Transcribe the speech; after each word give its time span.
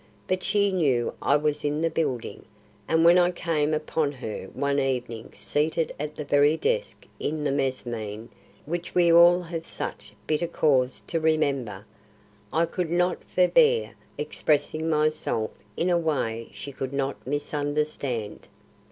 But 0.25 0.41
she 0.43 0.71
knew 0.71 1.13
I 1.21 1.35
was 1.37 1.63
in 1.63 1.81
the 1.81 1.89
building, 1.91 2.43
and 2.87 3.05
when 3.05 3.19
I 3.19 3.29
came 3.29 3.71
upon 3.71 4.13
her 4.13 4.45
one 4.51 4.79
evening 4.79 5.29
seated 5.33 5.93
at 5.99 6.15
the 6.15 6.25
very 6.25 6.57
desk 6.57 7.05
in 7.19 7.43
the 7.43 7.51
mezzanine 7.51 8.29
which 8.65 8.95
we 8.95 9.13
all 9.13 9.43
have 9.43 9.67
such 9.67 10.13
bitter 10.25 10.47
cause 10.47 11.01
to 11.05 11.19
remember, 11.19 11.85
I 12.51 12.65
could 12.65 12.89
not 12.89 13.23
forbear 13.25 13.93
expressing 14.17 14.89
myself 14.89 15.51
in 15.77 15.91
a 15.91 15.99
way 15.99 16.49
she 16.51 16.71
could 16.71 16.93
not 16.93 17.27
misunderstand. 17.27 18.47